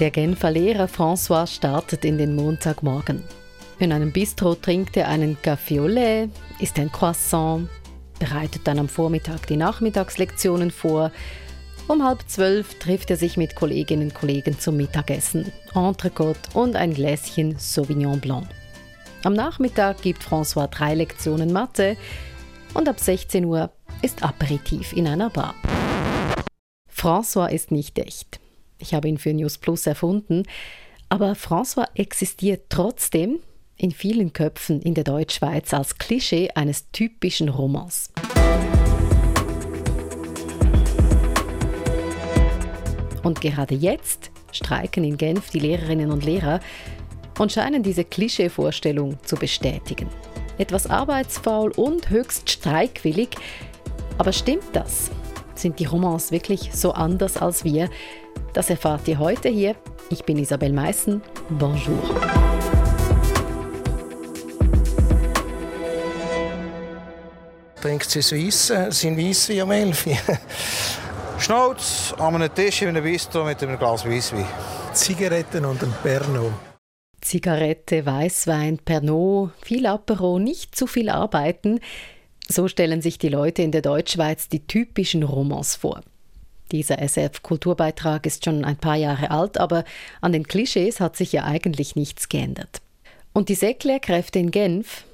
Der 0.00 0.10
Genfer 0.10 0.50
Lehrer 0.50 0.86
François 0.86 1.46
startet 1.46 2.04
in 2.04 2.18
den 2.18 2.34
Montagmorgen. 2.34 3.22
In 3.78 3.92
einem 3.92 4.10
Bistro 4.10 4.56
trinkt 4.56 4.96
er 4.96 5.06
einen 5.06 5.36
Café 5.36 5.80
au 5.80 5.86
lait, 5.86 6.30
isst 6.58 6.80
ein 6.80 6.90
Croissant, 6.90 7.68
bereitet 8.18 8.62
dann 8.64 8.80
am 8.80 8.88
Vormittag 8.88 9.46
die 9.46 9.56
Nachmittagslektionen 9.56 10.72
vor. 10.72 11.12
Um 11.86 12.04
halb 12.04 12.28
zwölf 12.28 12.76
trifft 12.80 13.10
er 13.10 13.16
sich 13.16 13.36
mit 13.36 13.54
Kolleginnen 13.54 14.08
und 14.08 14.14
Kollegen 14.14 14.58
zum 14.58 14.76
Mittagessen, 14.78 15.52
Entrecote 15.74 16.40
und 16.54 16.74
ein 16.74 16.92
Gläschen 16.92 17.56
Sauvignon 17.56 18.18
Blanc. 18.18 18.48
Am 19.22 19.34
Nachmittag 19.34 20.02
gibt 20.02 20.24
François 20.24 20.66
drei 20.66 20.96
Lektionen 20.96 21.52
Mathe 21.52 21.96
und 22.74 22.88
ab 22.88 22.98
16 22.98 23.44
Uhr 23.44 23.70
ist 24.02 24.24
Aperitif 24.24 24.92
in 24.92 25.06
einer 25.06 25.30
Bar. 25.30 25.54
François 26.92 27.46
ist 27.46 27.70
nicht 27.70 27.96
echt. 28.00 28.40
Ich 28.84 28.92
habe 28.92 29.08
ihn 29.08 29.16
für 29.16 29.32
News 29.32 29.56
Plus 29.56 29.86
erfunden. 29.86 30.42
Aber 31.08 31.32
François 31.32 31.86
existiert 31.94 32.66
trotzdem 32.68 33.40
in 33.78 33.92
vielen 33.92 34.34
Köpfen 34.34 34.82
in 34.82 34.92
der 34.92 35.04
Deutschschweiz 35.04 35.72
als 35.72 35.96
Klischee 35.96 36.50
eines 36.54 36.90
typischen 36.92 37.48
Romans. 37.48 38.12
Und 43.22 43.40
gerade 43.40 43.74
jetzt 43.74 44.30
streiken 44.52 45.02
in 45.02 45.16
Genf 45.16 45.48
die 45.48 45.60
Lehrerinnen 45.60 46.10
und 46.12 46.22
Lehrer 46.22 46.60
und 47.38 47.52
scheinen 47.52 47.82
diese 47.82 48.04
Klischeevorstellung 48.04 49.18
zu 49.24 49.36
bestätigen. 49.36 50.10
Etwas 50.58 50.86
arbeitsfaul 50.88 51.70
und 51.70 52.10
höchst 52.10 52.50
streikwillig. 52.50 53.30
Aber 54.18 54.34
stimmt 54.34 54.64
das? 54.74 55.10
Sind 55.54 55.78
die 55.78 55.86
Romans 55.86 56.32
wirklich 56.32 56.70
so 56.74 56.92
anders 56.92 57.38
als 57.38 57.64
wir? 57.64 57.88
Das 58.54 58.70
erfahrt 58.70 59.08
ihr 59.08 59.18
heute 59.18 59.48
hier. 59.48 59.74
Ich 60.10 60.24
bin 60.24 60.38
Isabel 60.38 60.72
Meissen. 60.72 61.20
Bonjour. 61.50 61.98
Trinkt 67.82 68.08
sie 68.08 68.22
Suisse, 68.22 68.92
sind 68.92 69.18
weiss 69.18 69.48
wie 69.48 69.60
am 69.60 69.72
Elfi. 69.72 70.16
Schnauz 71.38 72.14
an 72.16 72.36
einem 72.36 72.54
Tisch 72.54 72.82
in 72.82 72.88
einem 72.88 73.02
Bistro 73.02 73.44
mit 73.44 73.60
einem 73.60 73.76
Glas 73.76 74.08
Weisswein. 74.08 74.46
Zigaretten 74.92 75.64
und 75.64 75.82
ein 75.82 75.92
Pernod. 76.02 76.52
Zigarette, 77.20 78.06
Weißwein, 78.06 78.78
Pernod, 78.78 79.50
viel 79.62 79.86
Apero, 79.86 80.38
nicht 80.38 80.76
zu 80.76 80.86
viel 80.86 81.08
arbeiten. 81.08 81.80
So 82.48 82.68
stellen 82.68 83.02
sich 83.02 83.18
die 83.18 83.30
Leute 83.30 83.62
in 83.62 83.72
der 83.72 83.82
Deutschschweiz 83.82 84.48
die 84.48 84.64
typischen 84.64 85.24
Romans 85.24 85.74
vor. 85.74 86.02
Dieser 86.72 86.98
SF-Kulturbeitrag 87.00 88.26
ist 88.26 88.44
schon 88.44 88.64
ein 88.64 88.76
paar 88.76 88.96
Jahre 88.96 89.30
alt, 89.30 89.58
aber 89.58 89.84
an 90.20 90.32
den 90.32 90.44
Klischees 90.44 91.00
hat 91.00 91.16
sich 91.16 91.32
ja 91.32 91.44
eigentlich 91.44 91.94
nichts 91.94 92.28
geändert. 92.28 92.80
Und 93.32 93.48
die 93.48 93.54
Säcklehrkräfte 93.54 94.38
in 94.38 94.50
Genf 94.50 95.04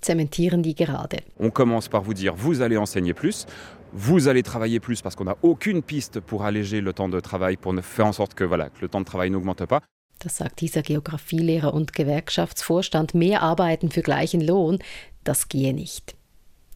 zementieren 0.00 0.62
die 0.62 0.74
gerade. 0.74 1.18
On 1.38 1.50
commence 1.50 1.88
par 1.88 2.04
vous 2.04 2.14
dire, 2.14 2.34
vous 2.36 2.60
allez 2.60 2.76
enseigner 2.76 3.14
plus, 3.14 3.46
vous 3.92 4.28
allez 4.28 4.42
travailler 4.42 4.80
plus 4.80 5.02
parce 5.02 5.14
qu'on 5.16 5.24
n'a 5.24 5.36
aucune 5.42 5.82
piste 5.82 6.20
pour 6.20 6.44
alléger 6.44 6.80
le 6.80 6.92
temps 6.92 7.08
de 7.08 7.20
travail, 7.20 7.56
pour 7.56 7.74
faire 7.82 8.06
en 8.06 8.12
sorte 8.12 8.34
que, 8.34 8.44
voilà, 8.44 8.68
que 8.68 8.80
le 8.80 8.88
temps 8.88 9.00
de 9.00 9.06
travail 9.06 9.30
n'augmente 9.30 9.66
pas. 9.66 9.80
Das 10.20 10.38
sagt 10.38 10.60
dieser 10.60 10.82
Geografielehrer 10.82 11.74
und 11.74 11.92
Gewerkschaftsvorstand. 11.92 13.14
Mehr 13.14 13.42
arbeiten 13.42 13.90
für 13.90 14.02
gleichen 14.02 14.40
Lohn, 14.40 14.78
das 15.22 15.48
gehe 15.48 15.74
nicht. 15.74 16.14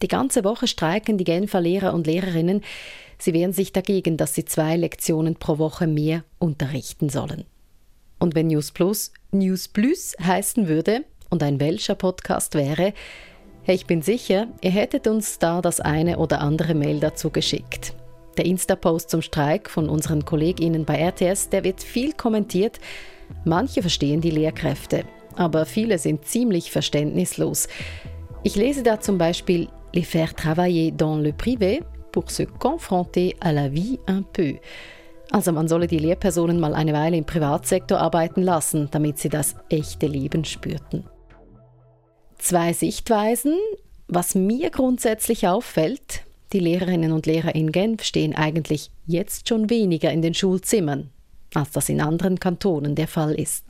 Die 0.01 0.07
ganze 0.07 0.43
Woche 0.43 0.67
streiken 0.67 1.17
die 1.17 1.23
Genfer 1.23 1.59
Lehrer 1.59 1.93
und 1.93 2.07
Lehrerinnen. 2.07 2.61
Sie 3.21 3.33
wehren 3.33 3.53
sich 3.53 3.73
dagegen, 3.73 4.15
dass 4.17 4.33
sie 4.33 4.45
zwei 4.45 4.77
Lektionen 4.77 5.35
pro 5.35 5.57
Woche 5.57 5.87
mehr 5.87 6.23
unterrichten 6.39 7.09
sollen. 7.09 7.45
Und 8.17 8.33
wenn 8.33 8.47
News 8.47 8.71
Plus 8.71 9.11
News 9.31 9.67
Plus 9.67 10.15
heißen 10.21 10.67
würde 10.67 11.03
und 11.29 11.43
ein 11.43 11.59
Welscher 11.59 11.95
Podcast 11.95 12.55
wäre, 12.55 12.93
ich 13.67 13.85
bin 13.85 14.01
sicher, 14.01 14.47
ihr 14.61 14.71
hättet 14.71 15.05
uns 15.05 15.37
da 15.37 15.61
das 15.61 15.79
eine 15.79 16.17
oder 16.17 16.41
andere 16.41 16.73
Mail 16.73 16.99
dazu 16.99 17.29
geschickt. 17.29 17.93
Der 18.37 18.45
Insta-Post 18.45 19.09
zum 19.09 19.21
Streik 19.21 19.69
von 19.69 19.89
unseren 19.89 20.25
KollegInnen 20.25 20.85
bei 20.85 20.95
RTS, 20.95 21.49
der 21.49 21.63
wird 21.63 21.83
viel 21.83 22.13
kommentiert. 22.13 22.79
Manche 23.43 23.81
verstehen 23.81 24.21
die 24.21 24.31
Lehrkräfte, 24.31 25.03
aber 25.35 25.65
viele 25.65 25.97
sind 25.97 26.25
ziemlich 26.25 26.71
verständnislos. 26.71 27.67
Ich 28.43 28.55
lese 28.55 28.81
da 28.81 29.01
zum 29.01 29.17
Beispiel 29.17 29.67
les 29.93 30.07
faire 30.07 30.33
travailler 30.33 30.91
dans 30.91 31.21
le 31.21 31.31
privé 31.31 31.81
pour 32.11 32.29
se 32.31 32.43
confronter 32.43 33.35
à 33.39 33.51
la 33.51 33.69
vie 33.69 33.99
un 34.07 34.23
peu. 34.23 34.55
Also 35.31 35.51
man 35.51 35.67
solle 35.67 35.87
die 35.87 35.99
Lehrpersonen 35.99 36.59
mal 36.59 36.73
eine 36.73 36.93
Weile 36.93 37.17
im 37.17 37.25
Privatsektor 37.25 37.99
arbeiten 37.99 38.41
lassen, 38.41 38.87
damit 38.91 39.19
sie 39.19 39.29
das 39.29 39.55
echte 39.69 40.07
Leben 40.07 40.43
spürten. 40.43 41.05
Zwei 42.37 42.73
Sichtweisen. 42.73 43.55
Was 44.07 44.33
mir 44.33 44.71
grundsätzlich 44.71 45.47
auffällt, 45.47 46.23
die 46.51 46.59
Lehrerinnen 46.59 47.11
und 47.11 47.27
Lehrer 47.27 47.53
in 47.53 47.71
Genf 47.71 48.03
stehen 48.03 48.35
eigentlich 48.35 48.89
jetzt 49.05 49.47
schon 49.47 49.69
weniger 49.69 50.11
in 50.11 50.23
den 50.23 50.33
Schulzimmern, 50.33 51.11
als 51.53 51.71
das 51.71 51.89
in 51.89 52.01
anderen 52.01 52.39
Kantonen 52.39 52.95
der 52.95 53.07
Fall 53.07 53.35
ist. 53.35 53.65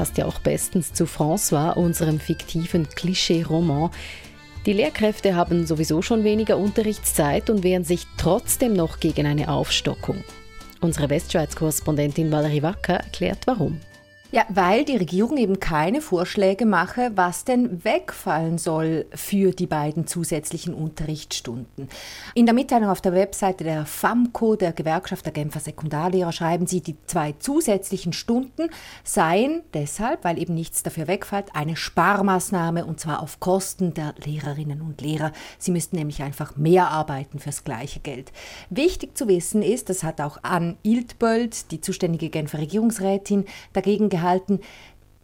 Passt 0.00 0.16
ja 0.16 0.24
auch 0.24 0.38
bestens 0.38 0.94
zu 0.94 1.04
François, 1.04 1.74
unserem 1.74 2.18
fiktiven 2.18 2.88
Klischee-Roman. 2.88 3.90
Die 4.64 4.72
Lehrkräfte 4.72 5.36
haben 5.36 5.66
sowieso 5.66 6.00
schon 6.00 6.24
weniger 6.24 6.56
Unterrichtszeit 6.56 7.50
und 7.50 7.62
wehren 7.62 7.84
sich 7.84 8.06
trotzdem 8.16 8.72
noch 8.72 8.98
gegen 8.98 9.26
eine 9.26 9.52
Aufstockung. 9.52 10.24
Unsere 10.80 11.10
Westschweiz-Korrespondentin 11.10 12.32
Valerie 12.32 12.62
Wacker 12.62 12.94
erklärt 12.94 13.46
warum. 13.46 13.78
Ja, 14.32 14.44
weil 14.48 14.84
die 14.84 14.96
Regierung 14.96 15.36
eben 15.38 15.58
keine 15.58 16.00
Vorschläge 16.00 16.64
mache, 16.64 17.10
was 17.16 17.44
denn 17.44 17.84
wegfallen 17.84 18.58
soll 18.58 19.06
für 19.12 19.50
die 19.50 19.66
beiden 19.66 20.06
zusätzlichen 20.06 20.72
Unterrichtsstunden. 20.72 21.88
In 22.34 22.46
der 22.46 22.54
Mitteilung 22.54 22.90
auf 22.90 23.00
der 23.00 23.12
Webseite 23.12 23.64
der 23.64 23.86
FAMCO, 23.86 24.54
der 24.54 24.72
Gewerkschaft 24.72 25.24
der 25.24 25.32
Genfer 25.32 25.58
Sekundarlehrer, 25.58 26.30
schreiben 26.30 26.68
sie, 26.68 26.80
die 26.80 26.94
zwei 27.06 27.34
zusätzlichen 27.40 28.12
Stunden 28.12 28.70
seien 29.02 29.62
deshalb, 29.74 30.22
weil 30.22 30.38
eben 30.38 30.54
nichts 30.54 30.84
dafür 30.84 31.08
wegfällt, 31.08 31.56
eine 31.56 31.74
Sparmaßnahme 31.74 32.86
und 32.86 33.00
zwar 33.00 33.24
auf 33.24 33.40
Kosten 33.40 33.94
der 33.94 34.14
Lehrerinnen 34.24 34.80
und 34.80 35.00
Lehrer. 35.00 35.32
Sie 35.58 35.72
müssten 35.72 35.96
nämlich 35.96 36.22
einfach 36.22 36.56
mehr 36.56 36.92
arbeiten 36.92 37.40
fürs 37.40 37.64
gleiche 37.64 37.98
Geld. 37.98 38.30
Wichtig 38.70 39.18
zu 39.18 39.26
wissen 39.26 39.62
ist, 39.62 39.88
das 39.88 40.04
hat 40.04 40.20
auch 40.20 40.38
Ann 40.42 40.76
Iltböld, 40.84 41.72
die 41.72 41.80
zuständige 41.80 42.28
Genfer 42.28 42.58
Regierungsrätin, 42.58 43.44
dagegen 43.72 44.08
gehalten. 44.08 44.19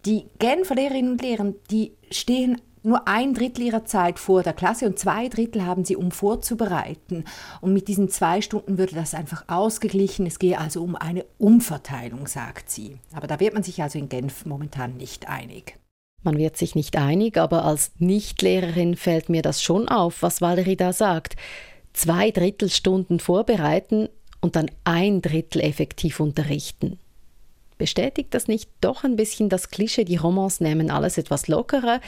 Die 0.04 0.26
Genfer 0.38 0.74
Lehrerinnen 0.74 1.12
und 1.12 1.22
Lehrer, 1.22 1.52
die 1.70 1.92
stehen 2.10 2.60
nur 2.86 3.08
ein 3.08 3.34
Drittel 3.34 3.64
ihrer 3.64 3.84
Zeit 3.84 4.18
vor 4.20 4.44
der 4.44 4.52
Klasse 4.52 4.86
und 4.86 4.98
zwei 4.98 5.28
Drittel 5.28 5.66
haben 5.66 5.84
sie, 5.84 5.96
um 5.96 6.12
vorzubereiten. 6.12 7.24
Und 7.60 7.72
mit 7.72 7.88
diesen 7.88 8.08
zwei 8.08 8.40
Stunden 8.40 8.78
würde 8.78 8.94
das 8.94 9.12
einfach 9.12 9.44
ausgeglichen. 9.48 10.24
Es 10.24 10.38
gehe 10.38 10.58
also 10.58 10.84
um 10.84 10.94
eine 10.94 11.24
Umverteilung, 11.38 12.28
sagt 12.28 12.70
sie. 12.70 12.98
Aber 13.12 13.26
da 13.26 13.40
wird 13.40 13.54
man 13.54 13.64
sich 13.64 13.82
also 13.82 13.98
in 13.98 14.08
Genf 14.08 14.46
momentan 14.46 14.96
nicht 14.96 15.28
einig. 15.28 15.76
Man 16.22 16.38
wird 16.38 16.56
sich 16.56 16.76
nicht 16.76 16.96
einig, 16.96 17.38
aber 17.38 17.64
als 17.64 17.90
Nichtlehrerin 17.98 18.96
fällt 18.96 19.28
mir 19.28 19.42
das 19.42 19.62
schon 19.62 19.88
auf, 19.88 20.22
was 20.22 20.40
Valerie 20.40 20.76
da 20.76 20.92
sagt. 20.92 21.34
Zwei 21.92 22.30
Drittelstunden 22.30 23.18
vorbereiten 23.18 24.08
und 24.40 24.54
dann 24.54 24.70
ein 24.84 25.22
Drittel 25.22 25.60
effektiv 25.60 26.20
unterrichten. 26.20 27.00
Bestätigt 27.78 28.32
das 28.32 28.48
nicht 28.48 28.70
doch 28.80 29.04
ein 29.04 29.16
bisschen 29.16 29.48
das 29.48 29.70
Klischee, 29.70 30.04
die 30.04 30.16
Romans 30.16 30.60
nehmen 30.60 30.90
alles 30.90 31.18
etwas 31.18 31.48
lockerer? 31.48 32.00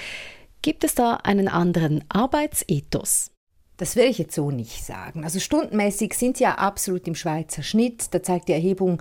Gibt 0.63 0.83
es 0.85 0.95
da 0.95 1.15
einen 1.15 1.49
anderen 1.49 2.05
Arbeitsethos? 2.09 3.31
Das 3.79 3.95
will 3.95 4.07
ich 4.07 4.19
jetzt 4.19 4.35
so 4.35 4.51
nicht 4.51 4.85
sagen. 4.85 5.23
Also 5.23 5.39
stundenmäßig 5.39 6.15
sind 6.15 6.37
sie 6.37 6.43
ja 6.45 6.57
absolut 6.57 7.07
im 7.07 7.15
Schweizer 7.15 7.63
Schnitt. 7.63 8.13
Da 8.13 8.21
zeigt 8.21 8.49
die 8.49 8.53
Erhebung 8.53 9.01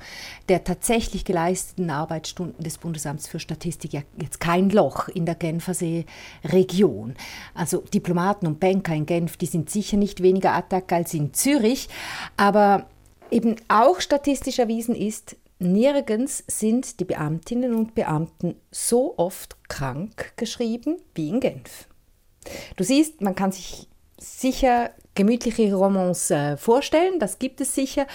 der 0.50 0.64
tatsächlich 0.64 1.26
geleisteten 1.26 1.90
Arbeitsstunden 1.90 2.64
des 2.64 2.78
Bundesamts 2.78 3.28
für 3.28 3.40
Statistik 3.40 3.94
ja 3.94 4.02
jetzt 4.22 4.40
kein 4.40 4.70
Loch 4.70 5.08
in 5.08 5.26
der 5.26 5.34
Genfersee 5.34 6.06
Region. 6.44 7.16
Also 7.56 7.80
Diplomaten 7.92 8.46
und 8.46 8.60
Banker 8.60 8.94
in 8.94 9.08
Genf, 9.08 9.36
die 9.36 9.48
sind 9.48 9.72
sicher 9.72 9.98
nicht 9.98 10.22
weniger 10.22 10.54
attack 10.54 10.94
als 10.94 11.12
in 11.16 11.34
Zürich. 11.34 11.90
Aber 12.38 12.86
eben 13.32 13.56
auch 13.70 14.00
statistisch 14.00 14.60
erwiesen 14.60 14.94
ist, 14.94 15.38
Nirgends 15.60 16.44
sind 16.48 17.00
die 17.00 17.06
Beamtinnen 17.06 17.74
und 17.74 17.96
Beamten 17.96 18.56
so 18.72 19.18
oft 19.18 19.58
krank 19.68 20.34
geschrieben 20.38 20.98
wie 21.16 21.30
in 21.30 21.40
Genf. 21.40 21.88
Du 22.76 22.84
siehst, 22.84 23.22
man 23.22 23.36
kann 23.36 23.52
sich 23.52 23.88
sicher 24.20 24.92
gemütliche 25.16 25.74
Romans 25.74 26.32
äh, 26.32 26.58
vorstellen, 26.58 27.20
das 27.20 27.40
gibt 27.40 27.60
es 27.60 27.76
sicher. 27.76 28.08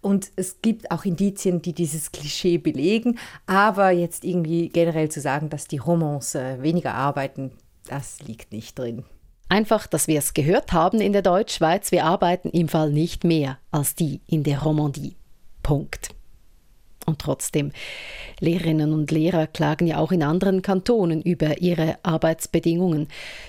Und 0.00 0.30
es 0.36 0.60
gibt 0.62 0.90
auch 0.90 1.04
Indizien, 1.04 1.62
die 1.62 1.72
dieses 1.72 2.12
Klischee 2.12 2.58
belegen. 2.58 3.18
Aber 3.46 3.90
jetzt 3.90 4.24
irgendwie 4.24 4.68
generell 4.68 5.10
zu 5.10 5.20
sagen, 5.20 5.48
dass 5.50 5.66
die 5.66 5.78
Romans 5.78 6.34
äh, 6.34 6.62
weniger 6.62 6.94
arbeiten, 6.94 7.52
das 7.88 8.20
liegt 8.20 8.52
nicht 8.52 8.78
drin. 8.78 9.04
Einfach, 9.48 9.86
dass 9.86 10.06
wir 10.06 10.18
es 10.18 10.32
gehört 10.32 10.72
haben 10.72 11.00
in 11.00 11.12
der 11.12 11.22
Deutschschweiz, 11.22 11.90
wir 11.90 12.04
arbeiten 12.04 12.50
im 12.50 12.68
Fall 12.68 12.90
nicht 12.90 13.24
mehr 13.24 13.58
als 13.72 13.96
die 13.96 14.20
in 14.26 14.44
der 14.44 14.62
Romandie. 14.62 15.16
Punkt. 15.62 16.14
Und 17.10 17.18
trotzdem, 17.18 17.72
Lehrerinnen 18.38 18.92
und 18.92 19.10
Lehrer 19.10 19.48
klagen 19.48 19.88
ja 19.88 19.98
auch 19.98 20.12
in 20.12 20.22
anderen 20.22 20.62
Kantonen 20.62 21.20
über 21.22 21.60
ihre 21.60 21.98
Arbeitsbedingungen. 22.04 23.08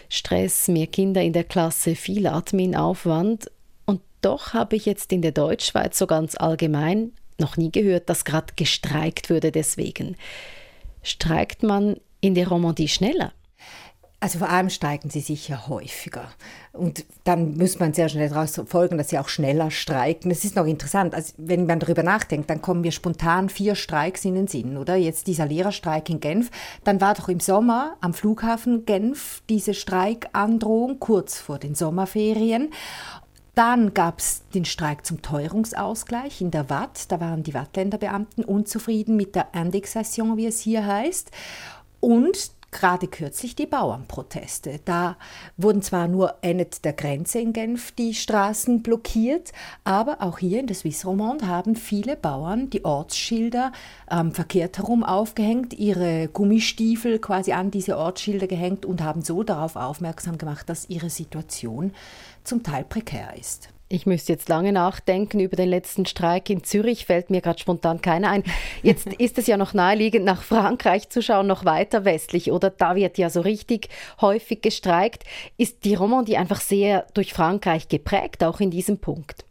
Stress, 0.10 0.68
mehr 0.68 0.88
Kinder 0.88 1.22
in 1.22 1.32
der 1.32 1.44
Klasse, 1.44 1.94
viel 1.94 2.26
Adminaufwand. 2.26 3.52
Und 3.86 4.02
doch 4.24 4.54
habe 4.54 4.76
ich 4.76 4.88
jetzt 4.88 5.14
in 5.14 5.22
der 5.22 5.32
Deutschschweiz 5.32 6.00
so 6.00 6.08
ganz 6.08 6.34
allgemein 6.34 7.12
noch 7.38 7.56
nie 7.56 7.72
gehört, 7.72 8.10
dass 8.10 8.26
gerade 8.26 8.54
gestreikt 8.56 9.30
würde 9.30 9.52
deswegen. 9.52 10.18
Streikt 11.04 11.62
man 11.62 11.98
in 12.20 12.34
der 12.34 12.48
Romandie 12.48 12.88
schneller? 12.88 13.32
Also 14.24 14.38
vor 14.38 14.50
allem 14.50 14.70
steigen 14.70 15.10
sie 15.10 15.20
sicher 15.20 15.68
häufiger. 15.68 16.32
Und 16.74 17.06
dann 17.24 17.58
muss 17.58 17.80
man 17.80 17.96
sehr 17.96 18.08
schnell 18.08 18.30
daraus 18.30 18.62
folgen, 18.68 19.00
dass 19.00 19.10
sie 19.10 19.18
auch 19.18 19.28
schneller 19.28 19.72
streiken. 19.72 20.30
Das 20.30 20.46
ist 20.46 20.56
noch 20.56 20.68
interessant. 20.68 21.16
Also 21.16 21.34
wenn 21.38 21.66
man 21.66 21.80
darüber 21.80 22.04
nachdenkt, 22.04 22.48
dann 22.52 22.62
kommen 22.62 22.82
mir 22.82 22.92
spontan 22.92 23.50
vier 23.50 23.74
Streiks 23.74 24.24
in 24.24 24.36
den 24.36 24.46
Sinn, 24.46 24.78
oder? 24.78 24.96
Jetzt 24.96 25.26
dieser 25.26 25.48
Lehrerstreik 25.48 26.08
in 26.12 26.20
Genf. 26.20 26.52
Dann 26.84 27.02
war 27.02 27.16
doch 27.16 27.30
im 27.30 27.40
Sommer 27.40 27.98
am 28.00 28.14
Flughafen 28.14 28.86
Genf 28.86 29.42
diese 29.50 29.74
Streikandrohung 29.74 31.00
kurz 31.00 31.40
vor 31.40 31.58
den 31.58 31.74
Sommerferien. 31.74 32.70
Dann 33.56 33.96
gab 33.96 34.20
es 34.20 34.48
den 34.54 34.66
Streik 34.66 35.04
zum 35.04 35.24
Teuerungsausgleich 35.24 36.42
in 36.42 36.52
der 36.52 36.70
Watt. 36.70 37.12
Da 37.12 37.20
waren 37.20 37.42
die 37.42 37.56
Wattländerbeamten 37.56 38.46
unzufrieden 38.46 39.16
mit 39.16 39.34
der 39.34 39.48
Indexation, 39.56 40.38
wie 40.38 40.46
es 40.46 40.60
hier 40.60 40.86
heißt. 40.86 41.32
Und 42.00 42.52
gerade 42.72 43.08
kürzlich 43.08 43.56
die 43.56 43.66
Bauernproteste. 43.66 44.80
Da 44.86 45.18
wurden 45.58 45.82
zwar 45.82 46.08
nur 46.08 46.36
endet 46.42 46.86
der 46.86 46.94
Grenze 46.94 47.40
in 47.40 47.54
Genf 47.54 47.92
die 47.92 48.14
Straßen 48.14 48.82
blockiert, 48.82 49.52
aber 49.84 50.22
auch 50.22 50.40
hier 50.40 50.60
in 50.60 50.68
der 50.68 50.76
Swiss 50.76 51.06
Romande 51.06 51.48
haben 51.48 51.76
viele 51.76 52.16
Bauern 52.16 52.70
die 52.70 52.86
Ortsschilder 52.86 53.72
ähm, 54.10 54.32
verkehrt 54.32 54.78
herum 54.78 55.04
aufgehängt, 55.04 55.74
ihre 55.74 56.30
Gummistiefel 56.30 57.20
quasi 57.20 57.52
an 57.52 57.72
diese 57.72 57.98
Ortsschilder 57.98 58.48
gehängt 58.48 58.86
und 58.86 59.02
haben 59.02 59.22
so 59.22 59.44
darauf 59.44 59.76
aufmerksam 59.76 60.38
gemacht, 60.38 60.70
dass 60.70 60.90
ihre 60.90 61.10
Situation 61.10 61.92
zum 62.44 62.64
Teil 62.64 62.86
prekär 62.86 63.36
ist. 63.38 63.70
Ich 63.92 64.06
müsste 64.06 64.32
jetzt 64.32 64.48
lange 64.48 64.72
nachdenken 64.72 65.42
über 65.42 65.58
den 65.58 65.68
letzten 65.68 66.06
Streik 66.06 66.50
in 66.50 66.64
Zürich, 66.64 67.06
fällt 67.06 67.30
mir 67.30 67.42
gerade 67.42 67.60
spontan 67.60 68.02
keiner 68.02 68.30
ein. 68.30 68.44
Jetzt 68.84 69.08
ist 69.18 69.38
es 69.38 69.48
ja 69.48 69.58
noch 69.58 69.74
naheliegend, 69.74 70.24
nach 70.24 70.44
Frankreich 70.44 71.10
zu 71.10 71.22
schauen, 71.22 71.48
noch 71.48 71.66
weiter 71.66 72.06
westlich, 72.06 72.54
oder 72.54 72.70
da 72.70 72.96
wird 72.96 73.18
ja 73.18 73.30
so 73.30 73.42
richtig 73.42 73.90
häufig 74.22 74.62
gestreikt. 74.62 75.26
Ist 75.58 75.84
die 75.84 75.96
Romandie 75.96 76.38
einfach 76.38 76.62
sehr 76.62 77.06
durch 77.14 77.34
Frankreich 77.34 77.90
geprägt, 77.90 78.46
auch 78.46 78.62
in 78.62 78.72
diesem 78.72 79.00
Punkt? 79.00 79.46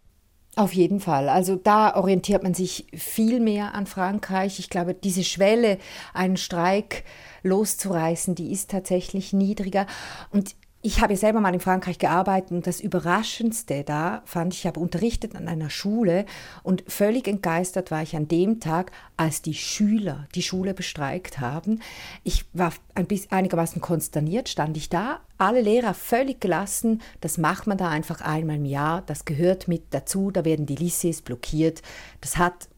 Auf 0.56 0.72
jeden 0.72 1.00
Fall. 1.00 1.28
Also 1.28 1.56
da 1.56 1.94
orientiert 1.94 2.42
man 2.42 2.54
sich 2.54 2.86
viel 2.94 3.40
mehr 3.40 3.74
an 3.74 3.86
Frankreich. 3.86 4.58
Ich 4.58 4.70
glaube, 4.70 4.94
diese 4.94 5.22
Schwelle, 5.22 5.78
einen 6.14 6.38
Streik 6.38 7.04
loszureißen, 7.42 8.34
die 8.34 8.52
ist 8.52 8.70
tatsächlich 8.70 9.34
niedriger. 9.34 9.86
Und 10.32 10.56
ich 10.82 11.02
habe 11.02 11.14
selber 11.16 11.40
mal 11.40 11.52
in 11.52 11.60
Frankreich 11.60 11.98
gearbeitet 11.98 12.52
und 12.52 12.66
das 12.66 12.80
Überraschendste 12.80 13.84
da 13.84 14.22
fand 14.24 14.54
ich, 14.54 14.60
ich 14.60 14.66
habe 14.66 14.80
unterrichtet 14.80 15.36
an 15.36 15.46
einer 15.46 15.68
Schule 15.68 16.24
und 16.62 16.84
völlig 16.88 17.28
entgeistert 17.28 17.90
war 17.90 18.02
ich 18.02 18.16
an 18.16 18.28
dem 18.28 18.60
Tag, 18.60 18.90
als 19.18 19.42
die 19.42 19.54
Schüler 19.54 20.26
die 20.34 20.42
Schule 20.42 20.72
bestreikt 20.72 21.38
haben. 21.38 21.80
Ich 22.24 22.46
war 22.54 22.72
ein 22.94 23.06
bisschen 23.06 23.32
einigermaßen 23.32 23.82
konsterniert, 23.82 24.48
stand 24.48 24.76
ich 24.78 24.88
da, 24.88 25.20
alle 25.36 25.60
Lehrer 25.60 25.92
völlig 25.92 26.40
gelassen, 26.40 27.02
das 27.20 27.36
macht 27.36 27.66
man 27.66 27.76
da 27.76 27.90
einfach 27.90 28.22
einmal 28.22 28.56
im 28.56 28.64
Jahr, 28.64 29.02
das 29.02 29.26
gehört 29.26 29.68
mit 29.68 29.82
dazu, 29.90 30.30
da 30.30 30.46
werden 30.46 30.64
die 30.64 30.78
Lycées 30.78 31.22
blockiert. 31.22 31.82
Das 32.22 32.38
hat, 32.38 32.68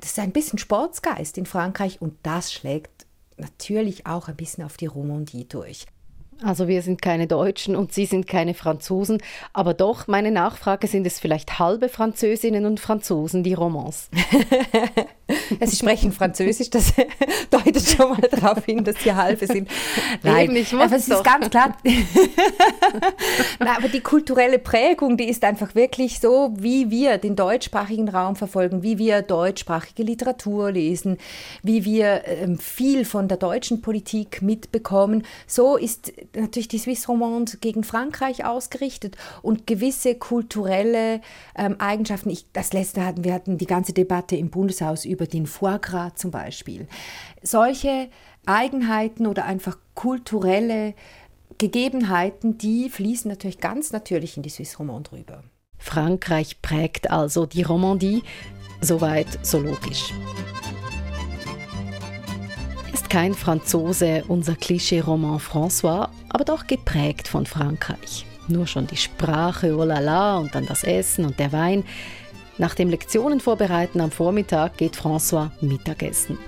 das 0.00 0.10
ist 0.10 0.18
ein 0.18 0.32
bisschen 0.32 0.58
Sportsgeist 0.58 1.38
in 1.38 1.46
Frankreich 1.46 2.02
und 2.02 2.14
das 2.24 2.52
schlägt 2.52 3.06
natürlich 3.36 4.06
auch 4.06 4.26
ein 4.26 4.36
bisschen 4.36 4.64
auf 4.64 4.76
die 4.76 4.86
Romandie 4.86 5.46
durch. 5.48 5.86
Also 6.44 6.68
wir 6.68 6.82
sind 6.82 7.02
keine 7.02 7.26
Deutschen 7.26 7.76
und 7.76 7.92
Sie 7.92 8.06
sind 8.06 8.26
keine 8.26 8.54
Franzosen, 8.54 9.18
aber 9.52 9.74
doch, 9.74 10.06
meine 10.06 10.30
Nachfrage, 10.30 10.86
sind 10.86 11.06
es 11.06 11.20
vielleicht 11.20 11.58
halbe 11.58 11.88
Französinnen 11.88 12.66
und 12.66 12.80
Franzosen, 12.80 13.42
die 13.42 13.54
Romans? 13.54 14.10
Sie 15.60 15.76
sprechen 15.76 16.12
Französisch, 16.12 16.70
das 16.70 16.92
deutet 17.50 17.88
schon 17.88 18.10
mal 18.10 18.20
darauf 18.20 18.64
hin, 18.64 18.84
dass 18.84 18.96
Sie 19.02 19.12
halbe 19.12 19.46
sind. 19.46 19.68
Nein, 20.22 20.50
Eben, 20.50 20.56
ich 20.56 20.72
aber 20.72 20.96
es 20.96 21.08
ist 21.08 21.24
ganz 21.24 21.50
klar. 21.50 21.76
Na, 23.58 23.76
aber 23.76 23.88
die 23.88 24.00
kulturelle 24.00 24.58
Prägung, 24.58 25.16
die 25.16 25.28
ist 25.28 25.44
einfach 25.44 25.74
wirklich 25.74 26.20
so, 26.20 26.52
wie 26.56 26.90
wir 26.90 27.18
den 27.18 27.36
deutschsprachigen 27.36 28.08
Raum 28.08 28.36
verfolgen, 28.36 28.82
wie 28.82 28.98
wir 28.98 29.22
deutschsprachige 29.22 30.02
Literatur 30.02 30.72
lesen, 30.72 31.18
wie 31.62 31.84
wir 31.84 32.22
ähm, 32.26 32.58
viel 32.58 33.04
von 33.04 33.28
der 33.28 33.38
deutschen 33.38 33.82
Politik 33.82 34.42
mitbekommen. 34.42 35.24
So 35.46 35.76
ist 35.76 36.12
natürlich 36.34 36.68
die 36.68 36.78
Swiss 36.78 37.08
Romande 37.08 37.58
gegen 37.60 37.84
Frankreich 37.84 38.44
ausgerichtet 38.44 39.16
und 39.42 39.66
gewisse 39.66 40.14
kulturelle 40.14 41.20
ähm, 41.56 41.76
Eigenschaften. 41.78 42.30
Ich, 42.30 42.46
das 42.52 42.72
letzte 42.72 43.04
hatten 43.04 43.24
wir 43.24 43.34
hatten 43.34 43.58
die 43.58 43.66
ganze 43.66 43.92
Debatte 43.92 44.36
im 44.36 44.50
Bundeshaus 44.50 45.04
über 45.04 45.21
den 45.26 45.46
Foie 45.46 45.78
Gras 45.78 46.14
zum 46.16 46.30
Beispiel. 46.30 46.86
Solche 47.42 48.08
Eigenheiten 48.46 49.26
oder 49.26 49.44
einfach 49.44 49.76
kulturelle 49.94 50.94
Gegebenheiten, 51.58 52.58
die 52.58 52.90
fließen 52.90 53.30
natürlich 53.30 53.58
ganz 53.58 53.92
natürlich 53.92 54.36
in 54.36 54.42
die 54.42 54.50
Swiss 54.50 54.78
Romande 54.78 55.12
rüber. 55.12 55.44
Frankreich 55.78 56.62
prägt 56.62 57.10
also 57.10 57.46
die 57.46 57.62
Romandie, 57.62 58.22
soweit 58.80 59.44
so 59.44 59.58
logisch 59.58 60.12
ist 63.02 63.10
kein 63.10 63.34
Franzose 63.34 64.22
unser 64.28 64.54
Klischee-Roman 64.54 65.38
François, 65.38 66.08
aber 66.28 66.44
doch 66.44 66.66
geprägt 66.66 67.26
von 67.26 67.46
Frankreich. 67.46 68.24
Nur 68.48 68.66
schon 68.66 68.86
die 68.86 68.96
Sprache, 68.96 69.76
oh 69.76 69.84
la 69.84 69.98
la, 69.98 70.38
und 70.38 70.54
dann 70.54 70.66
das 70.66 70.84
Essen 70.84 71.24
und 71.24 71.38
der 71.38 71.52
Wein. 71.52 71.84
Nach 72.58 72.74
dem 72.74 72.90
Lektionen 72.90 73.40
vorbereiten 73.40 74.00
am 74.00 74.10
Vormittag 74.10 74.76
geht 74.76 74.96
François 74.96 75.50
Mittagessen. 75.60 76.38